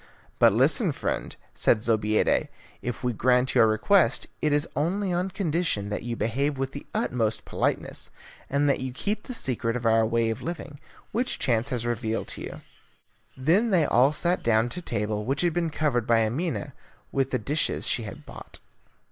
"But 0.39 0.51
listen, 0.51 0.91
friend," 0.93 1.35
said 1.53 1.83
Zobeida, 1.83 2.47
"if 2.81 3.03
we 3.03 3.13
grant 3.13 3.53
your 3.53 3.67
request, 3.67 4.25
it 4.41 4.51
is 4.51 4.67
only 4.75 5.13
on 5.13 5.29
condition 5.29 5.89
that 5.89 6.01
you 6.01 6.15
behave 6.15 6.57
with 6.57 6.71
the 6.71 6.87
utmost 6.91 7.45
politeness, 7.45 8.09
and 8.49 8.67
that 8.67 8.79
you 8.79 8.93
keep 8.93 9.21
the 9.25 9.35
secret 9.35 9.75
of 9.77 9.85
our 9.85 10.03
way 10.03 10.31
of 10.31 10.41
living, 10.41 10.79
which 11.11 11.37
chance 11.37 11.69
has 11.69 11.85
revealed 11.85 12.29
to 12.29 12.41
you." 12.41 12.61
Then 13.37 13.69
they 13.69 13.85
all 13.85 14.11
sat 14.11 14.41
down 14.41 14.69
to 14.69 14.81
table, 14.81 15.23
which 15.23 15.41
had 15.41 15.53
been 15.53 15.69
covered 15.69 16.07
by 16.07 16.25
Amina 16.25 16.73
with 17.11 17.29
the 17.29 17.37
dishes 17.37 17.85
she 17.87 18.01
had 18.01 18.25
bought. 18.25 18.57